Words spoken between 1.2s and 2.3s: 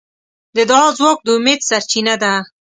د امید سرچینه